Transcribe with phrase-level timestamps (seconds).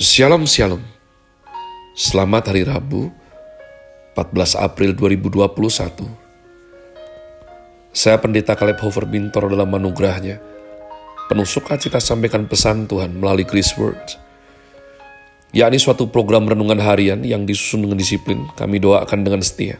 [0.00, 0.80] Shalom Shalom.
[1.92, 3.12] Selamat Hari Rabu
[4.16, 6.08] 14 April 2021
[7.92, 10.40] Saya Pendeta Kaleb Hofer Bintor dalam anugerahnya.
[11.28, 14.16] Penuh sukacita sampaikan pesan Tuhan melalui Chris Words.
[15.52, 19.76] Yakni suatu program renungan harian yang disusun dengan disiplin kami doakan dengan setia.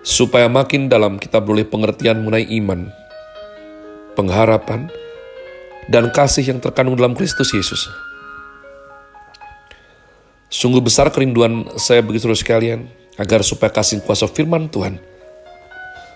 [0.00, 2.88] Supaya makin dalam kita beroleh pengertian mengenai iman,
[4.16, 4.88] pengharapan,
[5.90, 7.90] dan kasih yang terkandung dalam Kristus Yesus.
[10.52, 12.86] Sungguh besar kerinduan saya begitu sekalian,
[13.16, 15.00] agar supaya kasih kuasa firman Tuhan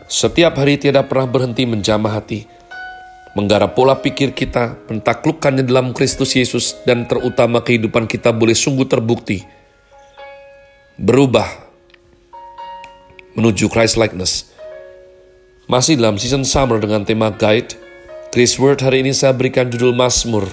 [0.06, 2.47] setiap hari tiada pernah berhenti menjamah hati,
[3.34, 9.42] menggarap pola pikir kita, mentaklukkannya dalam Kristus Yesus, dan terutama kehidupan kita boleh sungguh terbukti,
[10.95, 11.51] berubah
[13.34, 14.55] menuju Christ likeness.
[15.67, 17.75] Masih dalam season summer dengan tema guide,
[18.35, 20.45] Chris Word hari ini saya berikan judul Mazmur.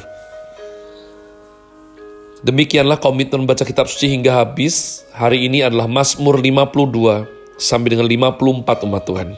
[2.46, 5.08] Demikianlah komitmen baca kitab suci hingga habis.
[5.16, 7.26] Hari ini adalah Mazmur 52
[7.58, 9.30] sampai dengan 54 umat Tuhan.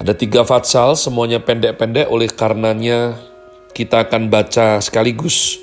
[0.00, 3.18] Ada tiga fatsal, semuanya pendek-pendek oleh karenanya
[3.76, 5.60] kita akan baca sekaligus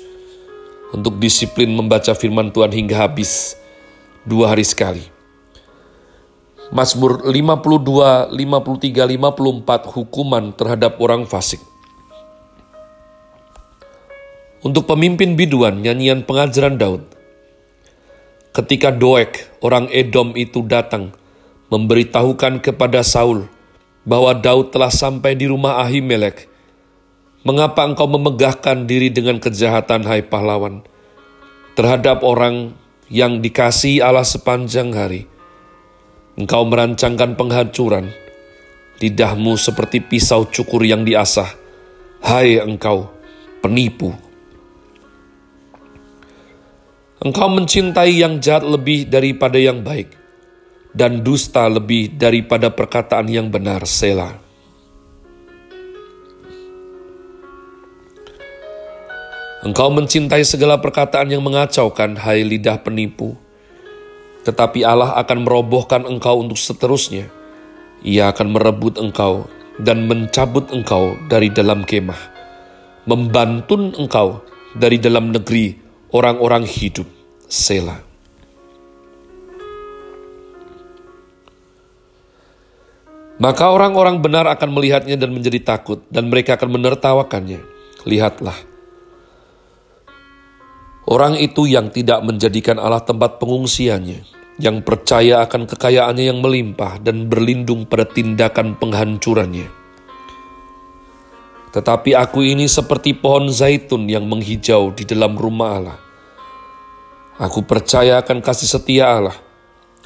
[0.94, 3.58] untuk disiplin membaca firman Tuhan hingga habis
[4.22, 5.17] dua hari sekali.
[6.68, 11.64] Mazmur 52, 53, 54 hukuman terhadap orang fasik.
[14.60, 17.08] Untuk pemimpin biduan nyanyian pengajaran Daud.
[18.52, 19.32] Ketika Doeg,
[19.64, 21.16] orang Edom itu datang,
[21.72, 23.48] memberitahukan kepada Saul
[24.04, 26.52] bahwa Daud telah sampai di rumah Ahimelek.
[27.48, 30.84] Mengapa engkau memegahkan diri dengan kejahatan, hai pahlawan,
[31.80, 32.76] terhadap orang
[33.08, 35.37] yang dikasih Allah sepanjang hari?'
[36.38, 38.14] Engkau merancangkan penghancuran,
[39.02, 41.50] lidahmu seperti pisau cukur yang diasah.
[42.22, 43.10] Hai engkau,
[43.58, 44.14] penipu.
[47.18, 50.14] Engkau mencintai yang jahat lebih daripada yang baik,
[50.94, 54.38] dan dusta lebih daripada perkataan yang benar, Sela.
[59.66, 63.47] Engkau mencintai segala perkataan yang mengacaukan, hai lidah penipu
[64.48, 67.28] tetapi Allah akan merobohkan engkau untuk seterusnya.
[68.00, 69.44] Ia akan merebut engkau
[69.76, 72.16] dan mencabut engkau dari dalam kemah,
[73.04, 74.40] membantun engkau
[74.72, 75.76] dari dalam negeri
[76.16, 77.04] orang-orang hidup.
[77.44, 78.00] Selah.
[83.38, 87.62] Maka orang-orang benar akan melihatnya dan menjadi takut, dan mereka akan menertawakannya.
[88.02, 88.56] Lihatlah,
[91.06, 97.30] orang itu yang tidak menjadikan Allah tempat pengungsiannya, yang percaya akan kekayaannya yang melimpah dan
[97.30, 99.70] berlindung pada tindakan penghancurannya.
[101.70, 105.98] Tetapi aku ini seperti pohon zaitun yang menghijau di dalam rumah Allah.
[107.38, 109.38] Aku percaya akan kasih setia Allah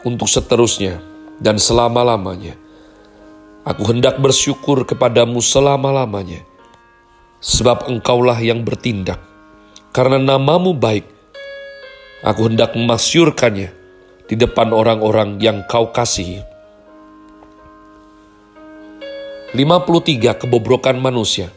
[0.04, 1.00] untuk seterusnya
[1.40, 2.60] dan selama-lamanya.
[3.64, 6.44] Aku hendak bersyukur kepadamu selama-lamanya,
[7.40, 9.22] sebab engkaulah yang bertindak.
[9.96, 11.08] Karena namamu baik,
[12.26, 13.81] aku hendak memasyurkannya
[14.32, 16.40] di depan orang-orang yang kau kasihi.
[19.52, 21.52] 53 kebobrokan manusia.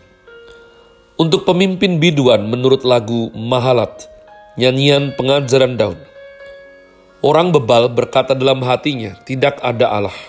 [1.16, 4.12] Untuk pemimpin biduan menurut lagu Mahalat,
[4.60, 5.96] nyanyian pengajaran Daud.
[7.24, 10.20] Orang bebal berkata dalam hatinya, tidak ada Allah.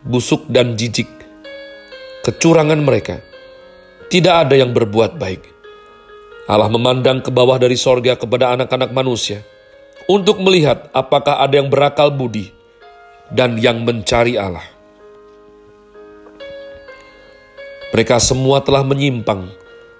[0.00, 1.12] Busuk dan jijik.
[2.24, 3.20] Kecurangan mereka.
[4.08, 5.44] Tidak ada yang berbuat baik.
[6.48, 9.44] Allah memandang ke bawah dari sorga kepada anak-anak manusia
[10.06, 12.54] untuk melihat apakah ada yang berakal budi
[13.30, 14.62] dan yang mencari Allah.
[17.90, 19.50] Mereka semua telah menyimpang,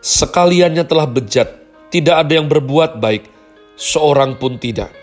[0.02, 1.48] sekaliannya telah bejat,
[1.90, 3.26] tidak ada yang berbuat baik,
[3.74, 4.94] seorang pun tidak.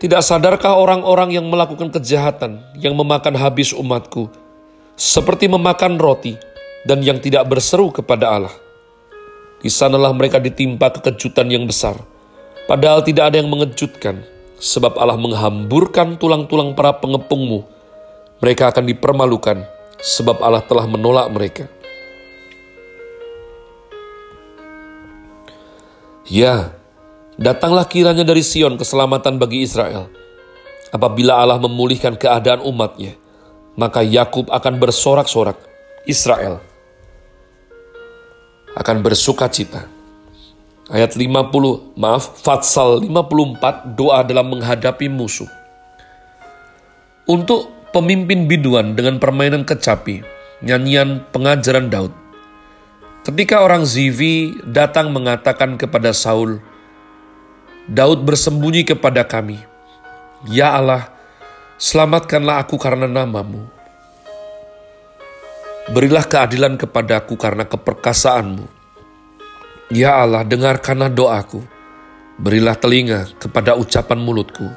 [0.00, 4.32] Tidak sadarkah orang-orang yang melakukan kejahatan, yang memakan habis umatku,
[4.96, 6.40] seperti memakan roti,
[6.88, 8.54] dan yang tidak berseru kepada Allah?
[9.60, 12.00] Di sanalah mereka ditimpa kekejutan yang besar
[12.70, 14.22] Padahal tidak ada yang mengejutkan,
[14.62, 17.66] sebab Allah menghamburkan tulang-tulang para pengepungmu.
[18.38, 19.66] Mereka akan dipermalukan,
[19.98, 21.66] sebab Allah telah menolak mereka.
[26.30, 26.70] Ya,
[27.34, 30.06] datanglah kiranya dari Sion keselamatan bagi Israel.
[30.94, 33.18] Apabila Allah memulihkan keadaan umatnya,
[33.74, 35.58] maka Yakub akan bersorak-sorak,
[36.06, 36.62] Israel
[38.78, 39.90] akan bersuka cita
[40.90, 45.48] ayat 50, maaf, Fatsal 54, doa dalam menghadapi musuh.
[47.30, 50.26] Untuk pemimpin biduan dengan permainan kecapi,
[50.66, 52.12] nyanyian pengajaran Daud.
[53.22, 56.58] Ketika orang Zivi datang mengatakan kepada Saul,
[57.86, 59.62] Daud bersembunyi kepada kami.
[60.48, 61.12] Ya Allah,
[61.78, 63.68] selamatkanlah aku karena namamu.
[65.90, 68.79] Berilah keadilan kepadaku karena keperkasaanmu.
[69.90, 71.66] Ya Allah, dengarkanlah doaku.
[72.40, 74.70] Berilah telinga kepada ucapan mulutku.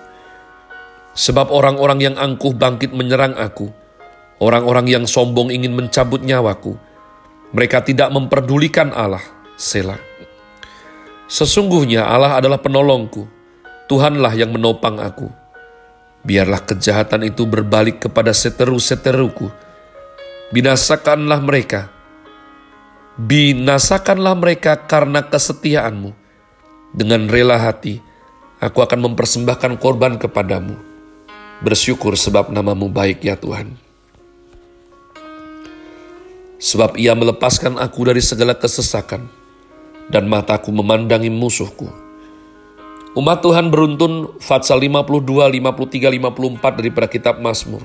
[1.14, 3.70] Sebab orang-orang yang angkuh bangkit menyerang aku.
[4.42, 6.76] Orang-orang yang sombong ingin mencabut nyawaku
[7.54, 9.22] mereka tidak memperdulikan Allah.
[9.54, 10.02] Selah.
[11.30, 13.30] Sesungguhnya Allah adalah penolongku.
[13.86, 15.30] Tuhanlah yang menopang aku.
[16.26, 19.54] Biarlah kejahatan itu berbalik kepada seteru-seteruku.
[20.50, 21.94] Binasakanlah mereka.
[23.20, 26.14] Binasakanlah mereka karena kesetiaanmu.
[26.94, 28.02] Dengan rela hati,
[28.62, 30.78] aku akan mempersembahkan korban kepadamu.
[31.62, 33.84] Bersyukur sebab namamu baik ya Tuhan
[36.64, 39.28] sebab ia melepaskan aku dari segala kesesakan,
[40.08, 41.92] dan mataku memandangi musuhku.
[43.20, 47.84] Umat Tuhan beruntun Fatsal 52, 53, 54 daripada kitab Mazmur.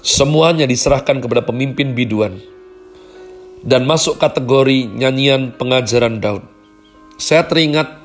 [0.00, 2.38] Semuanya diserahkan kepada pemimpin biduan
[3.62, 6.44] dan masuk kategori nyanyian pengajaran Daud.
[7.18, 8.02] Saya teringat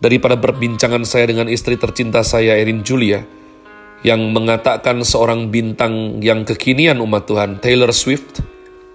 [0.00, 3.24] daripada perbincangan saya dengan istri tercinta saya Erin Julia
[4.04, 8.44] yang mengatakan seorang bintang yang kekinian umat Tuhan, Taylor Swift.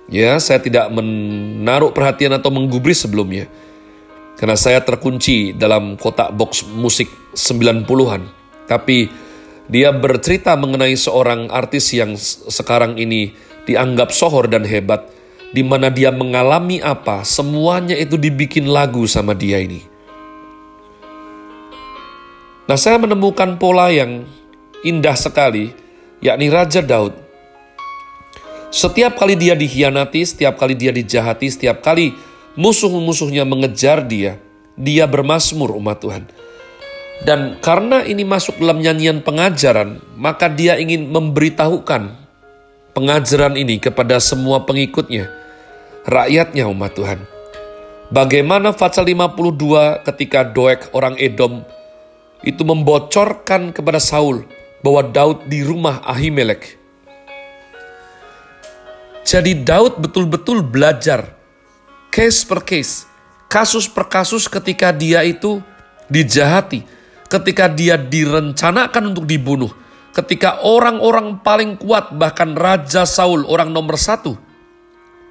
[0.10, 3.45] Ya, saya tidak menaruh perhatian atau menggubris sebelumnya.
[4.38, 8.22] Karena saya terkunci dalam kotak box musik 90-an.
[8.65, 9.10] Tapi
[9.69, 12.18] dia bercerita mengenai seorang artis yang
[12.50, 13.33] sekarang ini
[13.69, 15.19] dianggap sohor dan hebat.
[15.50, 19.81] Di mana dia mengalami apa, semuanya itu dibikin lagu sama dia ini.
[22.69, 24.30] Nah, saya menemukan pola yang
[24.86, 25.74] indah sekali,
[26.22, 27.18] yakni Raja Daud.
[28.69, 32.13] Setiap kali dia dikhianati, setiap kali dia dijahati, setiap kali
[32.54, 34.38] musuh-musuhnya mengejar dia,
[34.78, 36.24] dia bermasmur umat Tuhan.
[37.25, 42.13] Dan karena ini masuk dalam nyanyian pengajaran, maka dia ingin memberitahukan
[42.94, 45.38] pengajaran ini kepada semua pengikutnya,
[46.09, 47.21] rakyatnya umat Tuhan.
[48.09, 51.61] Bagaimana Fatsal 52 ketika Doeg orang Edom
[52.41, 54.50] itu membocorkan kepada Saul
[54.81, 56.81] bahwa Daud di rumah Ahimelek.
[59.21, 61.38] Jadi Daud betul-betul belajar
[62.09, 63.05] case per case,
[63.45, 65.62] kasus per kasus ketika dia itu
[66.09, 66.81] dijahati,
[67.29, 69.69] ketika dia direncanakan untuk dibunuh,
[70.17, 74.49] ketika orang-orang paling kuat bahkan Raja Saul orang nomor satu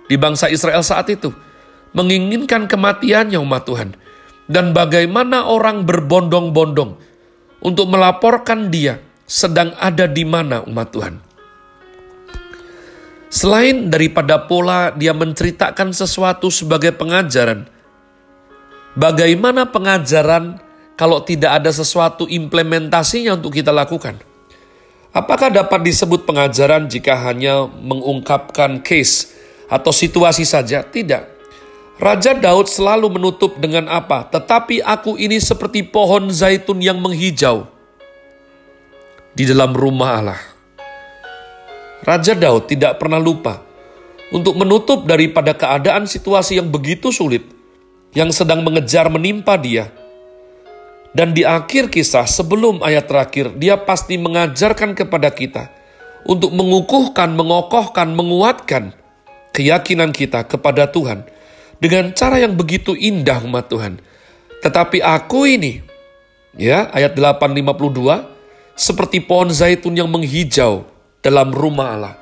[0.08, 1.30] di bangsa Israel saat itu
[1.92, 3.90] menginginkan kematiannya umat Tuhan.
[4.48, 6.96] Dan bagaimana orang berbondong-bondong
[7.60, 8.96] untuk melaporkan dia
[9.28, 11.14] sedang ada di mana umat Tuhan.
[13.28, 17.68] Selain daripada pola dia menceritakan sesuatu sebagai pengajaran,
[18.96, 20.56] bagaimana pengajaran
[20.96, 24.16] kalau tidak ada sesuatu implementasinya untuk kita lakukan?
[25.12, 29.37] Apakah dapat disebut pengajaran jika hanya mengungkapkan case
[29.68, 30.82] atau situasi saja?
[30.82, 31.38] Tidak.
[31.98, 34.24] Raja Daud selalu menutup dengan apa?
[34.26, 37.66] Tetapi aku ini seperti pohon zaitun yang menghijau
[39.34, 40.42] di dalam rumah Allah.
[42.06, 43.58] Raja Daud tidak pernah lupa
[44.30, 47.42] untuk menutup daripada keadaan situasi yang begitu sulit
[48.16, 49.90] yang sedang mengejar menimpa dia.
[51.10, 55.66] Dan di akhir kisah sebelum ayat terakhir, dia pasti mengajarkan kepada kita
[56.28, 58.94] untuk mengukuhkan, mengokohkan, menguatkan
[59.52, 61.24] keyakinan kita kepada Tuhan
[61.78, 64.02] dengan cara yang begitu indah umat Tuhan.
[64.58, 65.78] Tetapi aku ini,
[66.58, 68.26] ya ayat 852,
[68.74, 70.86] seperti pohon zaitun yang menghijau
[71.22, 72.14] dalam rumah Allah.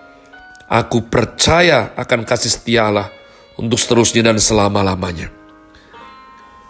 [0.66, 3.08] Aku percaya akan kasih setia Allah
[3.56, 5.32] untuk seterusnya dan selama-lamanya.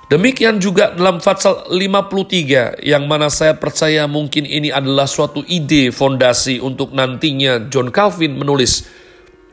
[0.06, 6.62] Demikian juga dalam Fatsal 53 yang mana saya percaya mungkin ini adalah suatu ide fondasi
[6.62, 8.86] untuk nantinya John Calvin menulis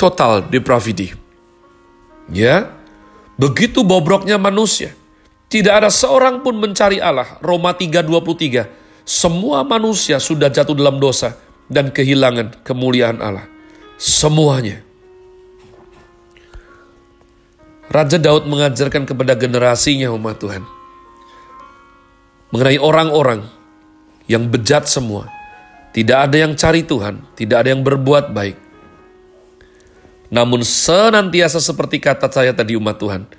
[0.04, 1.16] Total Depravity.
[2.28, 2.76] Ya,
[3.40, 4.92] begitu bobroknya manusia.
[5.48, 7.40] Tidak ada seorang pun mencari Allah.
[7.40, 8.68] Roma 3:23
[9.08, 11.40] semua manusia sudah jatuh dalam dosa
[11.72, 13.48] dan kehilangan kemuliaan Allah.
[13.96, 14.84] Semuanya.
[17.88, 20.64] Raja Daud mengajarkan kepada generasinya umat Tuhan.
[22.52, 23.48] Mengenai orang-orang
[24.28, 25.30] yang bejat semua.
[25.94, 28.73] Tidak ada yang cari Tuhan, tidak ada yang berbuat baik.
[30.34, 33.30] Namun senantiasa seperti kata saya tadi umat Tuhan,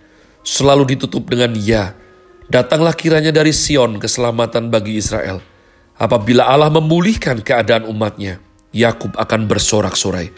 [0.47, 1.99] selalu ditutup dengan ya.
[2.47, 5.43] Datanglah kiranya dari Sion keselamatan bagi Israel
[5.95, 8.43] Apabila Allah memulihkan keadaan umatnya,
[8.75, 10.35] Yakub akan bersorak-sorai.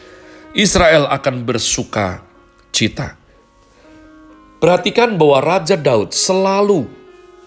[0.53, 2.21] Israel akan bersuka
[2.73, 3.17] cita.
[4.61, 6.85] Perhatikan bahwa Raja Daud selalu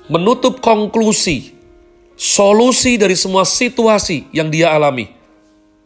[0.10, 1.54] menutup konklusi,
[2.18, 5.13] solusi dari semua situasi yang dia alami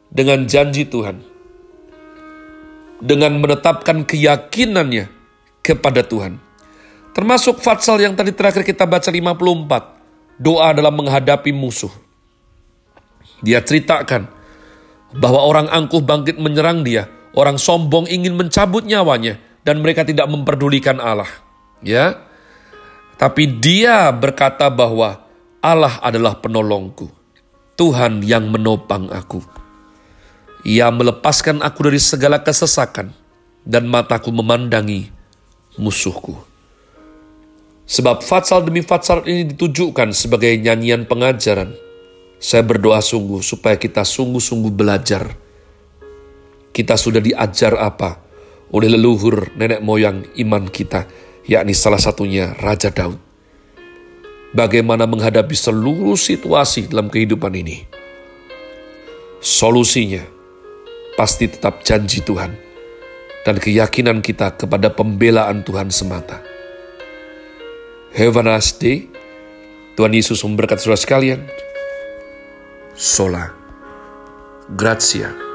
[0.08, 1.33] dengan janji Tuhan.
[3.04, 5.12] Dengan menetapkan keyakinannya
[5.60, 6.40] kepada Tuhan.
[7.12, 10.40] Termasuk Fatsal yang tadi terakhir kita baca 54.
[10.40, 11.92] Doa dalam menghadapi musuh.
[13.44, 14.32] Dia ceritakan
[15.14, 17.12] bahwa orang angkuh bangkit menyerang dia.
[17.34, 21.30] Orang sombong ingin mencabut nyawanya dan mereka tidak memperdulikan Allah.
[21.84, 22.24] Ya.
[23.18, 25.22] Tapi dia berkata bahwa
[25.62, 27.10] Allah adalah penolongku.
[27.74, 29.42] Tuhan yang menopang aku.
[30.64, 33.12] Ia melepaskan aku dari segala kesesakan
[33.68, 35.12] dan mataku memandangi
[35.76, 36.40] musuhku.
[37.84, 41.76] Sebab fatsal demi fatsal ini ditujukan sebagai nyanyian pengajaran.
[42.40, 45.36] Saya berdoa sungguh supaya kita sungguh-sungguh belajar.
[46.72, 48.24] Kita sudah diajar apa?
[48.74, 51.06] oleh leluhur nenek moyang iman kita,
[51.46, 53.22] yakni salah satunya Raja Daud.
[54.54, 57.86] Bagaimana menghadapi seluruh situasi dalam kehidupan ini?
[59.42, 60.22] Solusinya
[61.14, 62.54] pasti tetap janji Tuhan
[63.44, 66.40] dan keyakinan kita kepada pembelaan Tuhan semata.
[68.14, 69.10] Have a nice day.
[69.94, 71.42] Tuhan Yesus memberkati saudara sekalian.
[72.98, 73.54] Sola.
[74.74, 75.53] Grazie.